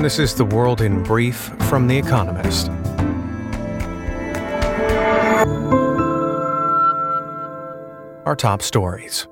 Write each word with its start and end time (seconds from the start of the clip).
This 0.00 0.18
is 0.18 0.34
the 0.34 0.46
world 0.46 0.80
in 0.80 1.02
brief 1.02 1.36
from 1.68 1.86
The 1.86 1.98
Economist. 1.98 2.70
Our 8.24 8.34
top 8.34 8.62
stories 8.62 9.28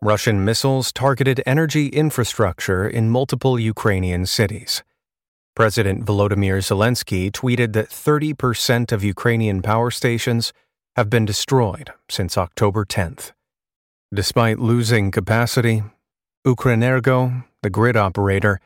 Russian 0.00 0.42
missiles 0.42 0.90
targeted 0.90 1.42
energy 1.44 1.88
infrastructure 1.88 2.88
in 2.88 3.10
multiple 3.10 3.60
Ukrainian 3.60 4.24
cities. 4.24 4.82
President 5.54 6.06
Volodymyr 6.06 6.56
Zelensky 6.62 7.30
tweeted 7.30 7.74
that 7.74 7.90
30% 7.90 8.90
of 8.90 9.04
Ukrainian 9.04 9.60
power 9.60 9.90
stations 9.90 10.54
have 10.96 11.10
been 11.10 11.26
destroyed 11.26 11.92
since 12.08 12.38
October 12.38 12.86
10th. 12.86 13.32
Despite 14.14 14.58
losing 14.58 15.10
capacity, 15.10 15.82
Ukrenergo, 16.46 17.44
the 17.62 17.68
grid 17.68 17.94
operator, 17.94 18.60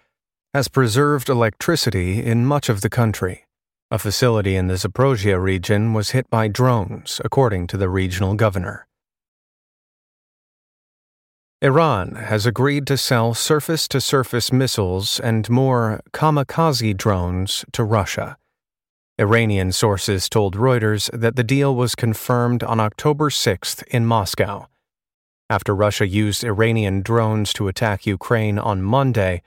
has 0.55 0.69
preserved 0.69 1.30
electricity 1.30 2.23
in 2.23 2.45
much 2.45 2.69
of 2.69 2.83
the 2.83 2.91
country. 2.91 3.47
A 3.91 3.98
facility 3.98 4.55
in 4.55 4.69
the 4.69 4.75
Zaporozhye 4.75 5.41
region 5.42 5.95
was 5.95 6.11
hit 6.11 6.28
by 6.28 6.48
drones, 6.48 7.20
according 7.25 7.66
to 7.69 7.77
the 7.77 7.88
regional 7.88 8.34
governor. 8.34 8.87
Iran 11.62 12.16
has 12.16 12.45
agreed 12.45 12.87
to 12.88 12.97
sell 12.98 13.34
surface 13.34 13.87
to 13.88 14.01
surface 14.01 14.52
missiles 14.52 15.20
and 15.20 15.48
more 15.48 16.01
kamikaze 16.12 16.97
drones 16.97 17.64
to 17.73 17.84
Russia. 17.84 18.37
Iranian 19.19 19.73
sources 19.73 20.28
told 20.28 20.56
Reuters 20.56 21.09
that 21.19 21.37
the 21.37 21.45
deal 21.45 21.75
was 21.75 21.95
confirmed 21.95 22.64
on 22.64 22.80
October 22.80 23.30
6th 23.30 23.84
in 23.84 24.05
Moscow. 24.05 24.66
After 25.48 25.75
Russia 25.75 26.06
used 26.06 26.45
Iranian 26.45 27.03
drones 27.03 27.53
to 27.53 27.69
attack 27.69 28.06
Ukraine 28.06 28.59
on 28.59 28.83
Monday, 28.83 29.42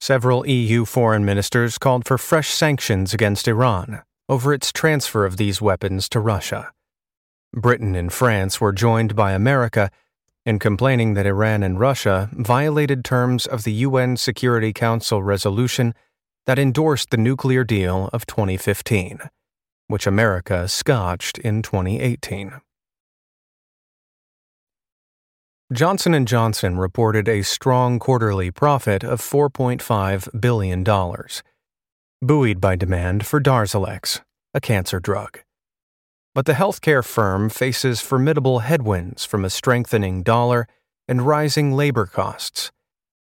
several 0.00 0.46
EU 0.46 0.84
foreign 0.84 1.24
ministers 1.24 1.78
called 1.78 2.04
for 2.04 2.18
fresh 2.18 2.50
sanctions 2.50 3.14
against 3.14 3.48
Iran 3.48 4.02
over 4.28 4.52
its 4.52 4.72
transfer 4.72 5.24
of 5.24 5.36
these 5.36 5.60
weapons 5.62 6.08
to 6.10 6.20
Russia. 6.20 6.72
Britain 7.52 7.94
and 7.94 8.12
France 8.12 8.60
were 8.60 8.72
joined 8.72 9.16
by 9.16 9.32
America 9.32 9.90
in 10.44 10.58
complaining 10.58 11.14
that 11.14 11.26
Iran 11.26 11.62
and 11.62 11.80
Russia 11.80 12.28
violated 12.32 13.04
terms 13.04 13.46
of 13.46 13.64
the 13.64 13.72
UN 13.72 14.16
Security 14.16 14.72
Council 14.72 15.22
resolution 15.22 15.94
that 16.46 16.58
endorsed 16.58 17.10
the 17.10 17.16
nuclear 17.16 17.64
deal 17.64 18.08
of 18.12 18.26
2015, 18.26 19.20
which 19.88 20.06
America 20.06 20.68
scotched 20.68 21.38
in 21.38 21.62
2018. 21.62 22.60
Johnson 25.72 26.24
& 26.26 26.26
Johnson 26.26 26.78
reported 26.78 27.28
a 27.28 27.42
strong 27.42 27.98
quarterly 27.98 28.52
profit 28.52 29.02
of 29.02 29.20
$4.5 29.20 30.40
billion, 30.40 30.84
buoyed 32.22 32.60
by 32.60 32.76
demand 32.76 33.26
for 33.26 33.40
Darzalex, 33.40 34.20
a 34.54 34.60
cancer 34.60 35.00
drug. 35.00 35.40
But 36.36 36.46
the 36.46 36.52
healthcare 36.52 37.04
firm 37.04 37.48
faces 37.48 38.00
formidable 38.00 38.60
headwinds 38.60 39.24
from 39.24 39.44
a 39.44 39.50
strengthening 39.50 40.22
dollar 40.22 40.68
and 41.08 41.22
rising 41.26 41.72
labor 41.72 42.06
costs. 42.06 42.70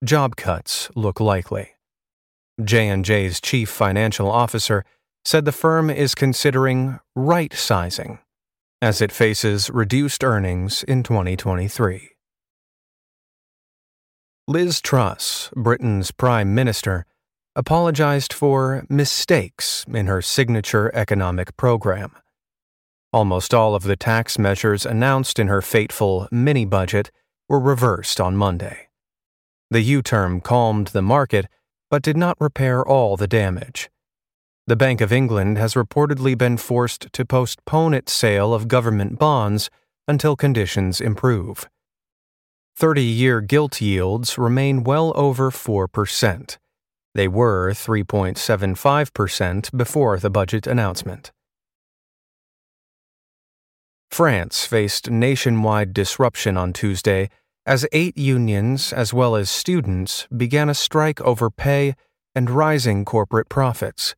Job 0.02 0.34
cuts 0.34 0.90
look 0.96 1.20
likely. 1.20 1.76
J&J's 2.60 3.40
chief 3.40 3.68
financial 3.68 4.28
officer 4.28 4.84
said 5.24 5.44
the 5.44 5.52
firm 5.52 5.90
is 5.90 6.16
considering 6.16 6.98
right-sizing 7.14 8.18
as 8.82 9.00
it 9.00 9.12
faces 9.12 9.70
reduced 9.70 10.24
earnings 10.24 10.82
in 10.82 11.04
2023. 11.04 12.15
Liz 14.48 14.80
Truss, 14.80 15.50
Britain's 15.56 16.12
Prime 16.12 16.54
Minister, 16.54 17.04
apologized 17.56 18.32
for 18.32 18.86
mistakes 18.88 19.84
in 19.92 20.06
her 20.06 20.22
signature 20.22 20.88
economic 20.94 21.56
program. 21.56 22.12
Almost 23.12 23.52
all 23.52 23.74
of 23.74 23.82
the 23.82 23.96
tax 23.96 24.38
measures 24.38 24.86
announced 24.86 25.40
in 25.40 25.48
her 25.48 25.60
fateful 25.60 26.28
mini 26.30 26.64
budget 26.64 27.10
were 27.48 27.58
reversed 27.58 28.20
on 28.20 28.36
Monday. 28.36 28.86
The 29.72 29.80
U 29.80 30.00
term 30.00 30.40
calmed 30.40 30.88
the 30.88 31.02
market, 31.02 31.46
but 31.90 32.02
did 32.02 32.16
not 32.16 32.40
repair 32.40 32.86
all 32.86 33.16
the 33.16 33.26
damage. 33.26 33.90
The 34.68 34.76
Bank 34.76 35.00
of 35.00 35.12
England 35.12 35.58
has 35.58 35.74
reportedly 35.74 36.38
been 36.38 36.56
forced 36.56 37.12
to 37.12 37.24
postpone 37.24 37.94
its 37.94 38.12
sale 38.12 38.54
of 38.54 38.68
government 38.68 39.18
bonds 39.18 39.70
until 40.06 40.36
conditions 40.36 41.00
improve. 41.00 41.68
30 42.78 43.02
year 43.02 43.40
gilt 43.40 43.80
yields 43.80 44.36
remain 44.36 44.84
well 44.84 45.10
over 45.16 45.50
4%. 45.50 46.58
They 47.14 47.26
were 47.26 47.70
3.75% 47.70 49.74
before 49.74 50.18
the 50.18 50.28
budget 50.28 50.66
announcement. 50.66 51.32
France 54.10 54.66
faced 54.66 55.10
nationwide 55.10 55.94
disruption 55.94 56.58
on 56.58 56.74
Tuesday 56.74 57.30
as 57.64 57.86
eight 57.92 58.18
unions, 58.18 58.92
as 58.92 59.12
well 59.12 59.34
as 59.34 59.50
students, 59.50 60.28
began 60.36 60.68
a 60.68 60.74
strike 60.74 61.20
over 61.22 61.48
pay 61.48 61.94
and 62.34 62.50
rising 62.50 63.06
corporate 63.06 63.48
profits. 63.48 64.14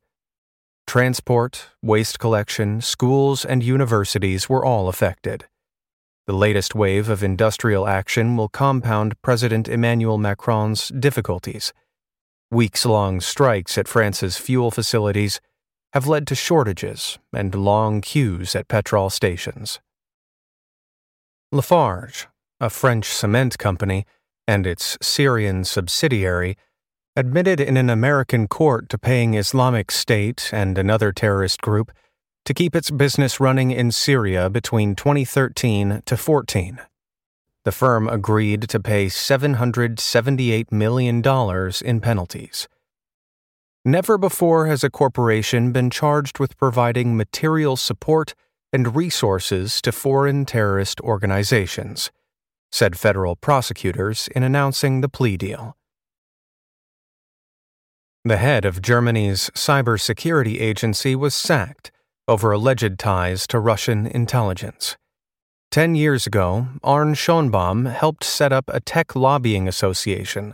Transport, 0.85 1.67
waste 1.81 2.19
collection, 2.19 2.81
schools, 2.81 3.45
and 3.45 3.63
universities 3.63 4.49
were 4.49 4.65
all 4.65 4.89
affected. 4.89 5.45
The 6.29 6.35
latest 6.35 6.75
wave 6.75 7.09
of 7.09 7.23
industrial 7.23 7.87
action 7.87 8.37
will 8.37 8.49
compound 8.49 9.19
President 9.23 9.67
Emmanuel 9.67 10.19
Macron's 10.19 10.89
difficulties. 10.89 11.73
Weeks 12.51 12.85
long 12.85 13.19
strikes 13.19 13.79
at 13.79 13.87
France's 13.87 14.37
fuel 14.37 14.69
facilities 14.69 15.41
have 15.93 16.05
led 16.05 16.27
to 16.27 16.35
shortages 16.35 17.17
and 17.33 17.55
long 17.55 18.01
queues 18.01 18.55
at 18.55 18.67
petrol 18.67 19.09
stations. 19.09 19.79
Lafarge, 21.51 22.27
a 22.59 22.69
French 22.69 23.07
cement 23.07 23.57
company, 23.57 24.05
and 24.47 24.67
its 24.67 24.99
Syrian 25.01 25.63
subsidiary, 25.63 26.57
admitted 27.15 27.59
in 27.59 27.75
an 27.75 27.89
American 27.89 28.47
court 28.47 28.87
to 28.89 28.99
paying 28.99 29.33
Islamic 29.33 29.89
State 29.89 30.51
and 30.53 30.77
another 30.77 31.11
terrorist 31.11 31.59
group 31.59 31.91
to 32.49 32.53
keep 32.55 32.75
its 32.75 32.89
business 32.89 33.39
running 33.39 33.69
in 33.69 33.91
Syria 33.91 34.49
between 34.49 34.95
2013 34.95 36.01
to 36.03 36.17
14. 36.17 36.79
The 37.63 37.71
firm 37.71 38.09
agreed 38.09 38.63
to 38.69 38.79
pay 38.79 39.05
$778 39.05 40.71
million 40.71 41.21
in 41.85 42.01
penalties. 42.01 42.67
Never 43.85 44.17
before 44.17 44.65
has 44.65 44.83
a 44.83 44.89
corporation 44.89 45.71
been 45.71 45.91
charged 45.91 46.39
with 46.39 46.57
providing 46.57 47.15
material 47.15 47.77
support 47.77 48.33
and 48.73 48.95
resources 48.95 49.79
to 49.83 49.91
foreign 49.91 50.43
terrorist 50.43 50.99
organizations, 51.01 52.09
said 52.71 52.97
federal 52.97 53.35
prosecutors 53.35 54.27
in 54.35 54.41
announcing 54.41 55.01
the 55.01 55.09
plea 55.09 55.37
deal. 55.37 55.77
The 58.25 58.37
head 58.37 58.65
of 58.65 58.81
Germany's 58.81 59.51
cybersecurity 59.51 60.59
agency 60.59 61.15
was 61.15 61.35
sacked 61.35 61.91
over 62.29 62.51
alleged 62.51 62.99
ties 62.99 63.47
to 63.47 63.59
Russian 63.59 64.05
intelligence. 64.05 64.95
Ten 65.71 65.95
years 65.95 66.27
ago, 66.27 66.67
Arne 66.83 67.15
Schönbohm 67.15 67.91
helped 67.91 68.23
set 68.23 68.53
up 68.53 68.65
a 68.69 68.79
tech 68.79 69.15
lobbying 69.15 69.67
association. 69.67 70.53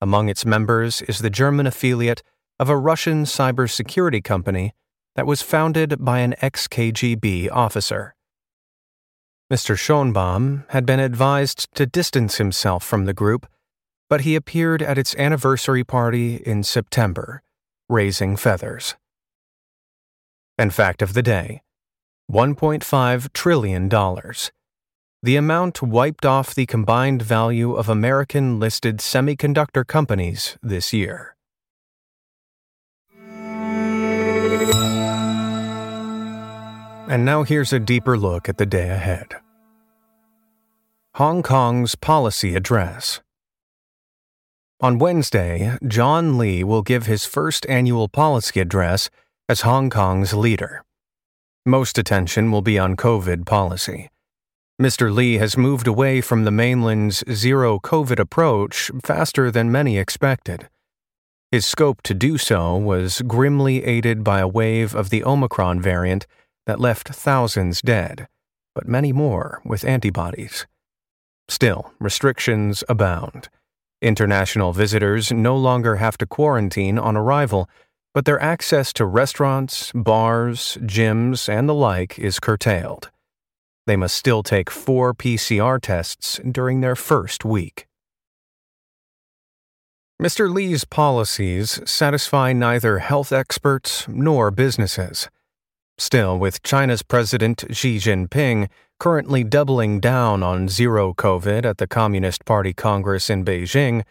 Among 0.00 0.28
its 0.28 0.44
members 0.44 1.00
is 1.02 1.20
the 1.20 1.30
German 1.30 1.66
affiliate 1.66 2.22
of 2.60 2.68
a 2.68 2.76
Russian 2.76 3.24
cybersecurity 3.24 4.22
company 4.22 4.74
that 5.14 5.26
was 5.26 5.40
founded 5.40 5.96
by 5.98 6.18
an 6.18 6.34
ex 6.42 6.68
KGB 6.68 7.48
officer. 7.50 8.14
Mr. 9.50 9.74
Schönbohm 9.74 10.68
had 10.68 10.84
been 10.84 11.00
advised 11.00 11.74
to 11.76 11.86
distance 11.86 12.36
himself 12.36 12.84
from 12.84 13.06
the 13.06 13.14
group, 13.14 13.46
but 14.10 14.22
he 14.22 14.36
appeared 14.36 14.82
at 14.82 14.98
its 14.98 15.14
anniversary 15.16 15.84
party 15.84 16.36
in 16.36 16.62
September, 16.62 17.42
raising 17.88 18.36
feathers 18.36 18.96
and 20.58 20.72
fact 20.74 21.02
of 21.02 21.14
the 21.14 21.22
day 21.22 21.62
$1.5 22.30 23.32
trillion. 23.32 23.88
The 25.22 25.36
amount 25.36 25.82
wiped 25.82 26.26
off 26.26 26.54
the 26.54 26.66
combined 26.66 27.22
value 27.22 27.74
of 27.74 27.88
American 27.88 28.60
listed 28.60 28.98
semiconductor 28.98 29.86
companies 29.86 30.56
this 30.62 30.92
year. 30.92 31.36
And 37.08 37.24
now 37.24 37.44
here's 37.44 37.72
a 37.72 37.78
deeper 37.78 38.18
look 38.18 38.48
at 38.48 38.58
the 38.58 38.66
day 38.66 38.90
ahead. 38.90 39.36
Hong 41.14 41.42
Kong's 41.42 41.94
policy 41.94 42.54
address. 42.54 43.20
On 44.80 44.98
Wednesday, 44.98 45.78
John 45.86 46.36
Lee 46.36 46.62
will 46.62 46.82
give 46.82 47.06
his 47.06 47.24
first 47.24 47.64
annual 47.68 48.08
policy 48.08 48.60
address 48.60 49.08
as 49.48 49.60
Hong 49.60 49.90
Kong's 49.90 50.34
leader. 50.34 50.82
Most 51.64 51.98
attention 51.98 52.50
will 52.50 52.62
be 52.62 52.78
on 52.78 52.96
COVID 52.96 53.46
policy. 53.46 54.10
Mr. 54.80 55.12
Lee 55.14 55.38
has 55.38 55.56
moved 55.56 55.86
away 55.86 56.20
from 56.20 56.44
the 56.44 56.50
mainland's 56.50 57.24
zero 57.32 57.78
COVID 57.78 58.18
approach 58.18 58.90
faster 59.02 59.50
than 59.50 59.72
many 59.72 59.98
expected. 59.98 60.68
His 61.50 61.64
scope 61.64 62.02
to 62.02 62.12
do 62.12 62.38
so 62.38 62.76
was 62.76 63.22
grimly 63.22 63.84
aided 63.84 64.22
by 64.22 64.40
a 64.40 64.48
wave 64.48 64.94
of 64.94 65.10
the 65.10 65.24
Omicron 65.24 65.80
variant 65.80 66.26
that 66.66 66.80
left 66.80 67.08
thousands 67.08 67.80
dead, 67.80 68.26
but 68.74 68.88
many 68.88 69.12
more 69.12 69.62
with 69.64 69.84
antibodies. 69.84 70.66
Still, 71.48 71.92
restrictions 72.00 72.82
abound. 72.88 73.48
International 74.02 74.72
visitors 74.72 75.32
no 75.32 75.56
longer 75.56 75.96
have 75.96 76.18
to 76.18 76.26
quarantine 76.26 76.98
on 76.98 77.16
arrival, 77.16 77.70
but 78.16 78.24
their 78.24 78.40
access 78.40 78.94
to 78.94 79.04
restaurants, 79.04 79.92
bars, 79.92 80.78
gyms, 80.80 81.50
and 81.50 81.68
the 81.68 81.74
like 81.74 82.18
is 82.18 82.40
curtailed. 82.40 83.10
They 83.86 83.94
must 83.94 84.16
still 84.16 84.42
take 84.42 84.70
four 84.70 85.12
PCR 85.12 85.78
tests 85.78 86.40
during 86.50 86.80
their 86.80 86.96
first 86.96 87.44
week. 87.44 87.86
Mr. 90.18 90.50
Lee's 90.50 90.86
policies 90.86 91.78
satisfy 91.84 92.54
neither 92.54 93.00
health 93.00 93.32
experts 93.32 94.08
nor 94.08 94.50
businesses. 94.50 95.28
Still, 95.98 96.38
with 96.38 96.62
China's 96.62 97.02
President 97.02 97.64
Xi 97.70 97.98
Jinping 97.98 98.70
currently 98.98 99.44
doubling 99.44 100.00
down 100.00 100.42
on 100.42 100.70
zero 100.70 101.12
COVID 101.12 101.66
at 101.66 101.76
the 101.76 101.86
Communist 101.86 102.46
Party 102.46 102.72
Congress 102.72 103.28
in 103.28 103.44
Beijing, 103.44 104.04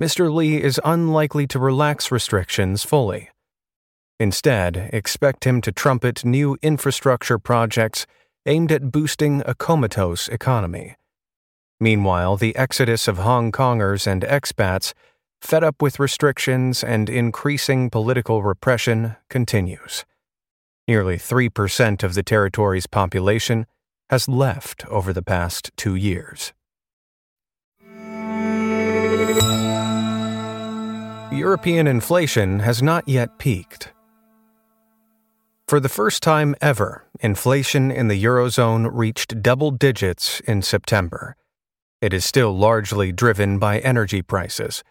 Mr. 0.00 0.32
Lee 0.32 0.62
is 0.62 0.80
unlikely 0.84 1.48
to 1.48 1.58
relax 1.58 2.12
restrictions 2.12 2.84
fully. 2.84 3.31
Instead, 4.20 4.90
expect 4.92 5.44
him 5.44 5.60
to 5.60 5.72
trumpet 5.72 6.24
new 6.24 6.56
infrastructure 6.62 7.38
projects 7.38 8.06
aimed 8.46 8.72
at 8.72 8.90
boosting 8.90 9.42
a 9.46 9.54
comatose 9.54 10.28
economy. 10.28 10.96
Meanwhile, 11.80 12.36
the 12.36 12.54
exodus 12.54 13.08
of 13.08 13.18
Hong 13.18 13.50
Kongers 13.50 14.06
and 14.06 14.22
expats, 14.22 14.94
fed 15.40 15.64
up 15.64 15.82
with 15.82 15.98
restrictions 15.98 16.84
and 16.84 17.10
increasing 17.10 17.90
political 17.90 18.42
repression, 18.42 19.16
continues. 19.28 20.04
Nearly 20.86 21.16
3% 21.16 22.02
of 22.02 22.14
the 22.14 22.22
territory's 22.22 22.86
population 22.86 23.66
has 24.10 24.28
left 24.28 24.86
over 24.86 25.12
the 25.12 25.22
past 25.22 25.70
two 25.76 25.94
years. 25.94 26.52
European 31.32 31.86
inflation 31.86 32.60
has 32.60 32.82
not 32.82 33.08
yet 33.08 33.38
peaked. 33.38 33.92
For 35.72 35.80
the 35.80 35.88
first 35.88 36.22
time 36.22 36.54
ever, 36.60 37.06
inflation 37.20 37.90
in 37.90 38.08
the 38.08 38.22
Eurozone 38.22 38.90
reached 38.92 39.40
double 39.40 39.70
digits 39.70 40.40
in 40.40 40.60
September. 40.60 41.34
It 42.02 42.12
is 42.12 42.26
still 42.26 42.54
largely 42.54 43.10
driven 43.10 43.58
by 43.58 43.78
energy 43.78 44.20
prices. 44.20 44.84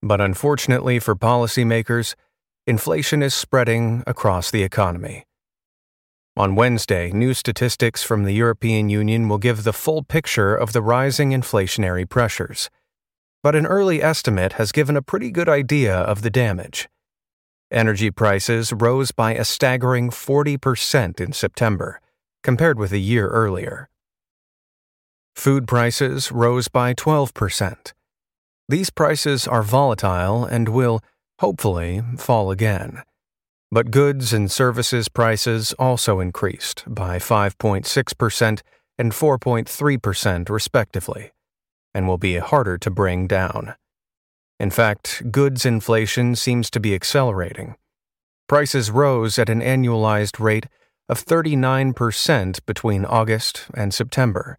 But 0.00 0.22
unfortunately 0.22 1.00
for 1.00 1.14
policymakers, 1.14 2.14
inflation 2.66 3.22
is 3.22 3.34
spreading 3.34 4.02
across 4.06 4.50
the 4.50 4.62
economy. 4.62 5.26
On 6.34 6.54
Wednesday, 6.54 7.12
new 7.12 7.34
statistics 7.34 8.02
from 8.02 8.24
the 8.24 8.32
European 8.32 8.88
Union 8.88 9.28
will 9.28 9.36
give 9.36 9.64
the 9.64 9.74
full 9.74 10.02
picture 10.02 10.56
of 10.56 10.72
the 10.72 10.80
rising 10.80 11.32
inflationary 11.32 12.08
pressures. 12.08 12.70
But 13.42 13.54
an 13.54 13.66
early 13.66 14.02
estimate 14.02 14.54
has 14.54 14.72
given 14.72 14.96
a 14.96 15.02
pretty 15.02 15.30
good 15.30 15.50
idea 15.50 15.94
of 15.94 16.22
the 16.22 16.30
damage. 16.30 16.88
Energy 17.72 18.12
prices 18.12 18.72
rose 18.72 19.10
by 19.10 19.34
a 19.34 19.44
staggering 19.44 20.10
40% 20.10 21.20
in 21.20 21.32
September, 21.32 22.00
compared 22.44 22.78
with 22.78 22.92
a 22.92 22.98
year 22.98 23.28
earlier. 23.28 23.88
Food 25.34 25.66
prices 25.66 26.30
rose 26.30 26.68
by 26.68 26.94
12%. 26.94 27.92
These 28.68 28.90
prices 28.90 29.48
are 29.48 29.62
volatile 29.62 30.44
and 30.44 30.68
will, 30.68 31.00
hopefully, 31.40 32.02
fall 32.16 32.52
again. 32.52 33.02
But 33.72 33.90
goods 33.90 34.32
and 34.32 34.50
services 34.50 35.08
prices 35.08 35.72
also 35.72 36.20
increased 36.20 36.84
by 36.86 37.18
5.6% 37.18 38.60
and 38.96 39.12
4.3%, 39.12 40.48
respectively, 40.48 41.32
and 41.92 42.06
will 42.06 42.18
be 42.18 42.36
harder 42.36 42.78
to 42.78 42.90
bring 42.90 43.26
down. 43.26 43.74
In 44.58 44.70
fact, 44.70 45.30
goods 45.30 45.66
inflation 45.66 46.34
seems 46.36 46.70
to 46.70 46.80
be 46.80 46.94
accelerating. 46.94 47.76
Prices 48.48 48.90
rose 48.90 49.38
at 49.38 49.48
an 49.48 49.60
annualized 49.60 50.38
rate 50.40 50.66
of 51.08 51.24
39% 51.24 52.64
between 52.66 53.04
August 53.04 53.66
and 53.74 53.92
September 53.92 54.58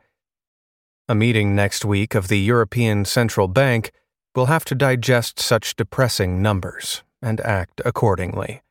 a 1.10 1.16
meeting 1.16 1.56
next 1.56 1.86
week 1.86 2.16
of 2.16 2.28
the 2.28 2.40
European 2.40 3.06
Central 3.06 3.48
Bank 3.48 3.92
will 4.36 4.48
have 4.48 4.66
to 4.66 4.76
digest 4.76 5.40
such 5.40 5.76
depressing 5.76 6.42
numbers 6.42 7.02
and 7.22 7.40
act 7.42 7.82
accordingly. 7.86 8.62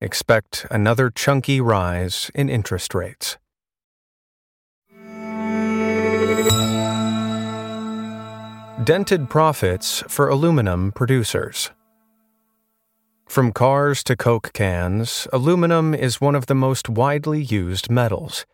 Expect 0.00 0.66
another 0.72 1.08
chunky 1.08 1.60
rise 1.60 2.32
in 2.34 2.48
interest 2.48 2.94
rates. 2.94 3.38
Dented 8.84 9.28
profits 9.28 10.02
for 10.08 10.28
aluminum 10.28 10.92
producers. 10.92 11.70
From 13.28 13.52
cars 13.52 14.02
to 14.04 14.16
Coke 14.16 14.52
cans, 14.54 15.28
aluminum 15.32 15.94
is 15.94 16.22
one 16.22 16.34
of 16.34 16.46
the 16.46 16.54
most 16.54 16.88
widely 16.88 17.42
used 17.42 17.90
metals. 17.90 18.46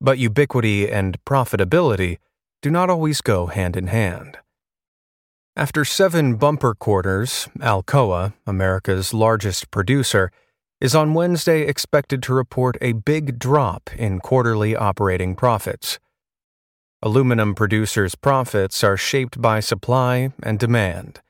But 0.00 0.18
ubiquity 0.18 0.88
and 0.88 1.22
profitability 1.24 2.18
do 2.62 2.70
not 2.70 2.88
always 2.88 3.20
go 3.20 3.46
hand 3.46 3.76
in 3.76 3.88
hand. 3.88 4.38
After 5.56 5.84
seven 5.84 6.36
bumper 6.36 6.74
quarters, 6.74 7.48
Alcoa, 7.58 8.34
America's 8.46 9.12
largest 9.12 9.72
producer, 9.72 10.30
is 10.80 10.94
on 10.94 11.14
Wednesday 11.14 11.62
expected 11.62 12.22
to 12.22 12.32
report 12.32 12.78
a 12.80 12.92
big 12.92 13.40
drop 13.40 13.90
in 13.96 14.20
quarterly 14.20 14.76
operating 14.76 15.34
profits. 15.34 15.98
Aluminum 17.02 17.54
producers' 17.54 18.14
profits 18.14 18.82
are 18.82 18.96
shaped 18.96 19.40
by 19.40 19.60
supply 19.60 20.32
and 20.42 20.58
demand. 20.58 21.20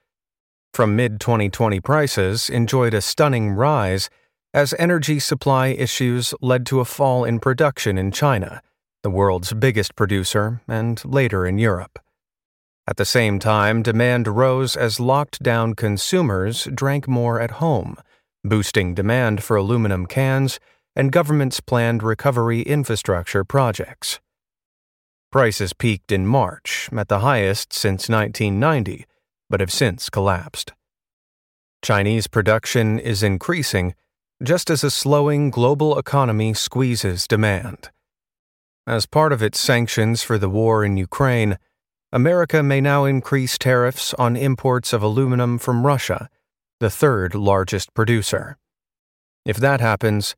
From 0.73 0.97
mid 0.97 1.21
2020 1.21 1.81
prices 1.81 2.49
enjoyed 2.49 2.95
a 2.95 3.01
stunning 3.01 3.51
rise 3.51 4.09
as 4.55 4.75
energy 4.79 5.19
supply 5.19 5.69
issues 5.69 6.35
led 6.41 6.65
to 6.67 6.81
a 6.81 6.85
fall 6.85 7.25
in 7.25 7.39
production 7.39 7.99
in 7.99 8.13
China 8.13 8.63
the 9.03 9.11
world's 9.11 9.53
biggest 9.53 9.95
producer, 9.95 10.61
and 10.67 11.03
later 11.05 11.47
in 11.47 11.59
Europe. 11.59 11.99
At 12.87 12.97
the 12.97 13.05
same 13.05 13.39
time, 13.39 13.83
demand 13.83 14.27
rose 14.27 14.77
as 14.77 14.99
locked 14.99 15.43
down 15.43 15.75
consumers 15.75 16.65
drank 16.75 17.07
more 17.07 17.41
at 17.41 17.53
home, 17.53 17.97
boosting 18.43 18.95
demand 18.95 19.43
for 19.43 19.57
aluminum 19.57 20.07
cans 20.07 20.59
and 20.97 21.13
government's 21.13 21.61
planned 21.61 22.03
recovery 22.03 22.63
infrastructure 22.63 23.45
projects. 23.45 24.21
Prices 25.31 25.75
peaked 25.75 26.11
in 26.11 26.27
March, 26.27 26.89
at 26.97 27.09
the 27.09 27.21
highest 27.21 27.73
since 27.73 28.09
1990, 28.09 29.05
but 29.51 29.61
have 29.61 29.73
since 29.73 30.09
collapsed. 30.09 30.73
Chinese 31.83 32.27
production 32.27 32.99
is 32.99 33.23
increasing 33.23 33.95
just 34.43 34.71
as 34.71 34.83
a 34.83 34.91
slowing 34.91 35.51
global 35.51 35.99
economy 35.99 36.55
squeezes 36.55 37.27
demand. 37.27 37.91
As 38.87 39.05
part 39.05 39.33
of 39.33 39.43
its 39.43 39.61
sanctions 39.61 40.23
for 40.23 40.39
the 40.39 40.49
war 40.49 40.83
in 40.83 40.97
Ukraine, 40.97 41.59
America 42.11 42.63
may 42.63 42.81
now 42.81 43.05
increase 43.05 43.59
tariffs 43.59 44.15
on 44.15 44.35
imports 44.35 44.95
of 44.95 45.03
aluminum 45.03 45.59
from 45.59 45.85
Russia, 45.85 46.31
the 46.81 46.89
third 46.89 47.35
largest 47.35 47.93
producer. 47.93 48.57
If 49.45 49.59
that 49.59 49.81
happens, 49.81 50.35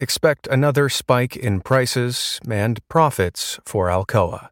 expect 0.00 0.46
another 0.46 0.88
spike 0.88 1.36
in 1.36 1.60
prices 1.60 2.40
and 2.50 2.80
profits 2.88 3.60
for 3.64 3.88
Alcoa. 3.88 4.48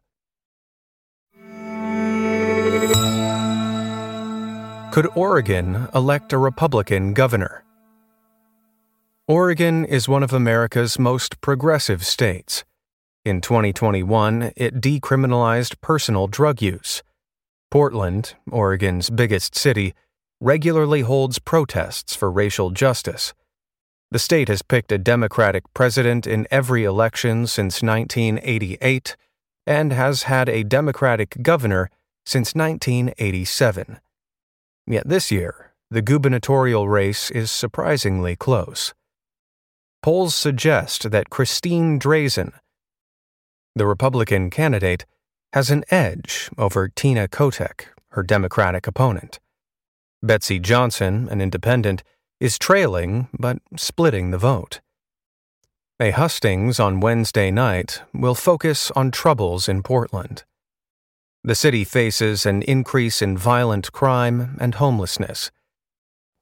Could 4.91 5.07
Oregon 5.15 5.87
elect 5.93 6.33
a 6.33 6.37
Republican 6.37 7.13
governor? 7.13 7.63
Oregon 9.27 9.85
is 9.85 10.09
one 10.09 10.23
of 10.23 10.33
America's 10.33 10.97
most 10.97 11.39
progressive 11.41 12.03
states. 12.03 12.63
In 13.23 13.41
2021, 13.41 14.53
it 14.55 14.81
decriminalized 14.81 15.79
personal 15.81 16.25
drug 16.25 16.61
use. 16.61 17.03
Portland, 17.69 18.33
Oregon's 18.49 19.11
biggest 19.11 19.55
city, 19.55 19.93
regularly 20.41 21.01
holds 21.01 21.37
protests 21.37 22.15
for 22.15 22.31
racial 22.31 22.71
justice. 22.71 23.33
The 24.11 24.19
state 24.19 24.47
has 24.47 24.63
picked 24.63 24.91
a 24.91 24.97
Democratic 24.97 25.71
president 25.73 26.25
in 26.25 26.47
every 26.49 26.83
election 26.83 27.45
since 27.45 27.83
1988 27.83 29.15
and 29.67 29.93
has 29.93 30.23
had 30.23 30.49
a 30.49 30.63
Democratic 30.63 31.37
governor 31.43 31.91
since 32.25 32.55
1987. 32.55 33.99
Yet 34.87 35.07
this 35.07 35.31
year, 35.31 35.73
the 35.91 36.01
gubernatorial 36.01 36.89
race 36.89 37.29
is 37.29 37.51
surprisingly 37.51 38.35
close. 38.35 38.95
Polls 40.01 40.33
suggest 40.33 41.11
that 41.11 41.29
Christine 41.29 41.99
Drazan, 41.99 42.53
the 43.75 43.85
Republican 43.85 44.49
candidate, 44.49 45.05
has 45.53 45.69
an 45.69 45.83
edge 45.91 46.49
over 46.57 46.87
Tina 46.87 47.27
Kotek, 47.27 47.85
her 48.11 48.23
Democratic 48.23 48.87
opponent. 48.87 49.39
Betsy 50.23 50.57
Johnson, 50.59 51.27
an 51.29 51.41
independent, 51.41 52.01
is 52.39 52.57
trailing 52.57 53.27
but 53.37 53.59
splitting 53.75 54.31
the 54.31 54.37
vote. 54.37 54.79
A 55.99 56.11
hustings 56.11 56.79
on 56.79 57.01
Wednesday 57.01 57.51
night 57.51 58.01
will 58.13 58.35
focus 58.35 58.89
on 58.91 59.11
troubles 59.11 59.67
in 59.67 59.83
Portland. 59.83 60.43
The 61.43 61.55
city 61.55 61.83
faces 61.83 62.45
an 62.45 62.61
increase 62.63 63.21
in 63.21 63.37
violent 63.37 63.91
crime 63.91 64.57
and 64.59 64.75
homelessness. 64.75 65.51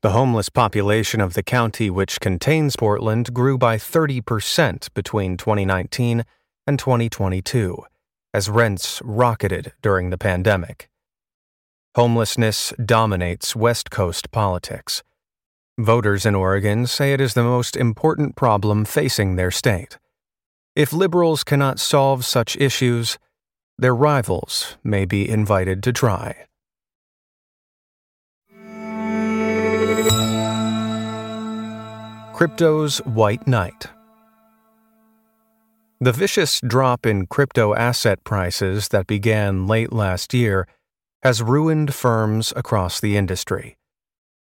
The 0.04 0.12
homeless 0.12 0.50
population 0.50 1.22
of 1.22 1.34
the 1.34 1.42
county 1.42 1.90
which 1.90 2.20
contains 2.20 2.76
Portland 2.76 3.34
grew 3.34 3.58
by 3.58 3.78
30% 3.78 4.94
between 4.94 5.38
2019 5.38 6.24
and 6.68 6.78
2022 6.78 7.84
as 8.34 8.50
rents 8.50 9.02
rocketed 9.04 9.74
during 9.82 10.12
the 10.12 10.18
pandemic. 10.18 10.90
Homelessness 11.96 12.74
dominates 12.84 13.56
West 13.56 13.90
Coast 13.90 14.30
politics. 14.30 15.02
Voters 15.80 16.26
in 16.26 16.34
Oregon 16.34 16.88
say 16.88 17.14
it 17.14 17.22
is 17.22 17.36
the 17.36 17.44
most 17.44 17.76
important 17.76 18.36
problem 18.36 18.84
facing 18.84 19.36
their 19.36 19.52
state. 19.52 20.00
If 20.76 20.92
liberals 20.92 21.44
cannot 21.44 21.80
solve 21.80 22.26
such 22.26 22.58
issues, 22.58 23.20
their 23.78 23.94
rivals 23.94 24.78
may 24.84 25.06
be 25.06 25.30
invited 25.30 25.84
to 25.84 25.94
try. 25.94 26.48
Crypto's 32.34 32.98
White 33.06 33.46
Knight 33.46 33.86
The 36.02 36.12
vicious 36.12 36.60
drop 36.66 37.06
in 37.06 37.28
crypto 37.28 37.76
asset 37.76 38.24
prices 38.24 38.88
that 38.88 39.06
began 39.06 39.68
late 39.68 39.94
last 39.94 40.34
year 40.34 40.68
has 41.22 41.44
ruined 41.44 41.94
firms 41.94 42.52
across 42.56 43.00
the 43.00 43.16
industry. 43.16 43.78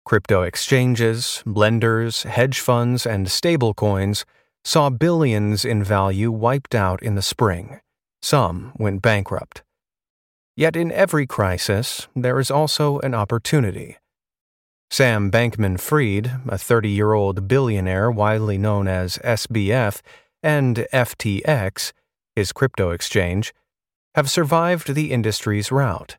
Crypto 0.05 0.41
exchanges, 0.41 1.41
lenders, 1.45 2.24
hedge 2.24 2.60
funds, 2.60 3.05
and 3.05 3.27
stablecoins 3.27 4.25
saw 4.65 4.89
billions 4.89 5.63
in 5.65 5.83
value 5.83 6.31
wiped 6.31 6.75
out 6.75 7.01
in 7.01 7.15
the 7.15 7.22
spring. 7.22 7.79
Some 8.22 8.74
went 8.77 9.01
bankrupt. 9.01 9.63
Yet 10.55 10.75
in 10.75 10.91
every 10.91 11.25
crisis, 11.25 12.07
there 12.15 12.39
is 12.39 12.51
also 12.51 13.00
an 13.00 13.13
opportunity. 13.13 13.98
Sam 14.91 15.31
Bankman 15.31 15.79
Fried, 15.79 16.39
a 16.48 16.57
30 16.57 16.89
year 16.89 17.13
old 17.13 17.48
billionaire 17.48 18.12
widely 18.12 18.57
known 18.57 18.88
as 18.88 19.17
SBF, 19.19 20.01
and 20.43 20.86
FTX, 20.93 21.93
his 22.36 22.51
crypto 22.51 22.91
exchange, 22.91 23.53
have 24.13 24.29
survived 24.29 24.93
the 24.93 25.12
industry's 25.12 25.72
rout. 25.72 26.17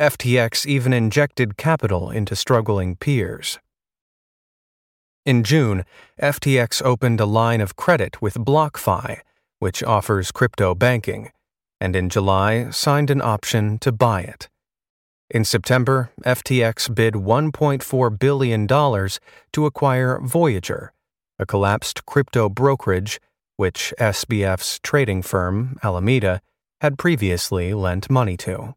FTX 0.00 0.64
even 0.64 0.92
injected 0.92 1.56
capital 1.56 2.10
into 2.10 2.34
struggling 2.34 2.96
peers. 2.96 3.58
In 5.26 5.44
June, 5.44 5.84
FTX 6.20 6.82
opened 6.82 7.20
a 7.20 7.26
line 7.26 7.60
of 7.60 7.76
credit 7.76 8.20
with 8.22 8.34
BlockFi, 8.34 9.20
which 9.58 9.82
offers 9.82 10.32
crypto 10.32 10.74
banking, 10.74 11.30
and 11.80 11.94
in 11.94 12.08
July 12.08 12.70
signed 12.70 13.10
an 13.10 13.20
option 13.20 13.78
to 13.80 13.92
buy 13.92 14.22
it. 14.22 14.48
In 15.30 15.44
September, 15.44 16.10
FTX 16.24 16.94
bid 16.94 17.14
$1.4 17.14 18.18
billion 18.18 18.66
to 18.66 19.66
acquire 19.66 20.20
Voyager, 20.20 20.92
a 21.38 21.46
collapsed 21.46 22.04
crypto 22.06 22.48
brokerage 22.48 23.20
which 23.56 23.94
SBF's 24.00 24.80
trading 24.80 25.22
firm, 25.22 25.78
Alameda, 25.84 26.40
had 26.80 26.98
previously 26.98 27.74
lent 27.74 28.10
money 28.10 28.36
to. 28.38 28.74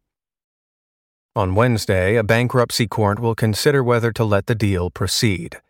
On 1.36 1.54
Wednesday, 1.54 2.16
a 2.16 2.24
bankruptcy 2.24 2.86
court 2.86 3.20
will 3.20 3.34
consider 3.34 3.84
whether 3.84 4.10
to 4.10 4.24
let 4.24 4.46
the 4.46 4.54
deal 4.54 4.88
proceed. 4.88 5.60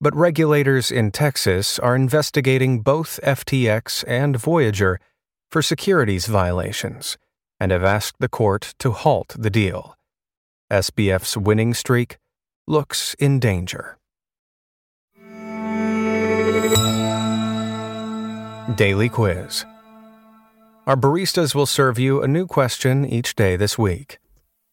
But 0.00 0.14
regulators 0.14 0.92
in 0.92 1.10
Texas 1.10 1.76
are 1.80 1.96
investigating 1.96 2.82
both 2.82 3.18
FTX 3.24 4.04
and 4.06 4.36
Voyager 4.36 5.00
for 5.50 5.60
securities 5.60 6.26
violations 6.26 7.18
and 7.58 7.72
have 7.72 7.82
asked 7.82 8.20
the 8.20 8.28
court 8.28 8.74
to 8.78 8.92
halt 8.92 9.34
the 9.36 9.50
deal. 9.50 9.96
SBF's 10.70 11.36
winning 11.36 11.74
streak 11.74 12.18
looks 12.68 13.14
in 13.14 13.40
danger. 13.40 13.98
Daily 18.76 19.08
Quiz 19.08 19.64
Our 20.86 20.96
baristas 20.96 21.56
will 21.56 21.66
serve 21.66 21.98
you 21.98 22.22
a 22.22 22.28
new 22.28 22.46
question 22.46 23.04
each 23.04 23.34
day 23.34 23.56
this 23.56 23.76
week. 23.76 24.20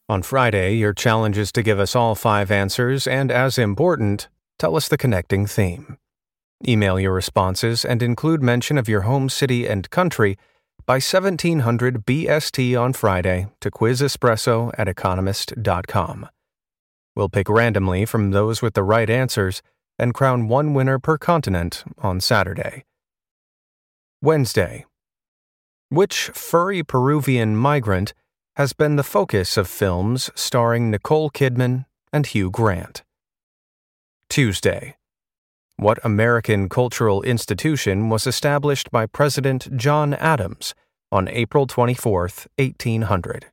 On 0.08 0.22
Friday, 0.22 0.76
your 0.76 0.92
challenge 0.92 1.36
is 1.36 1.50
to 1.50 1.64
give 1.64 1.80
us 1.80 1.96
all 1.96 2.14
five 2.14 2.52
answers 2.52 3.08
and, 3.08 3.32
as 3.32 3.58
important, 3.58 4.28
tell 4.56 4.76
us 4.76 4.86
the 4.86 4.96
connecting 4.96 5.46
theme. 5.46 5.98
Email 6.66 7.00
your 7.00 7.12
responses 7.12 7.84
and 7.84 8.00
include 8.00 8.40
mention 8.40 8.78
of 8.78 8.88
your 8.88 9.00
home 9.00 9.28
city 9.28 9.66
and 9.66 9.90
country 9.90 10.38
by 10.86 10.94
1700 10.94 12.06
BST 12.06 12.80
on 12.80 12.92
Friday 12.92 13.48
to 13.60 13.68
quizespresso 13.68 14.72
at 14.78 14.86
economist.com. 14.86 16.28
We'll 17.16 17.28
pick 17.28 17.48
randomly 17.48 18.04
from 18.04 18.30
those 18.30 18.62
with 18.62 18.74
the 18.74 18.84
right 18.84 19.10
answers 19.10 19.60
and 19.98 20.14
crown 20.14 20.46
one 20.46 20.72
winner 20.72 21.00
per 21.00 21.18
continent 21.18 21.82
on 21.98 22.20
Saturday. 22.20 22.84
Wednesday. 24.22 24.84
Which 25.88 26.26
furry 26.32 26.84
Peruvian 26.84 27.56
migrant 27.56 28.14
has 28.56 28.72
been 28.72 28.96
the 28.96 29.02
focus 29.02 29.58
of 29.58 29.68
films 29.68 30.30
starring 30.34 30.90
Nicole 30.90 31.28
Kidman 31.28 31.84
and 32.10 32.26
Hugh 32.26 32.50
Grant. 32.50 33.04
Tuesday. 34.30 34.96
What 35.76 36.02
American 36.02 36.70
cultural 36.70 37.20
institution 37.20 38.08
was 38.08 38.26
established 38.26 38.90
by 38.90 39.04
President 39.04 39.76
John 39.76 40.14
Adams 40.14 40.74
on 41.12 41.28
April 41.28 41.66
24, 41.66 42.30
1800? 42.56 43.46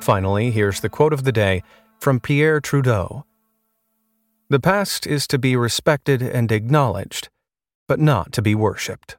Finally, 0.00 0.52
here's 0.52 0.80
the 0.80 0.88
quote 0.88 1.12
of 1.12 1.24
the 1.24 1.32
day 1.32 1.62
from 2.00 2.18
Pierre 2.18 2.60
Trudeau 2.62 3.26
The 4.48 4.60
past 4.60 5.06
is 5.06 5.26
to 5.26 5.38
be 5.38 5.54
respected 5.54 6.22
and 6.22 6.50
acknowledged, 6.50 7.28
but 7.86 8.00
not 8.00 8.32
to 8.32 8.40
be 8.40 8.54
worshipped. 8.54 9.18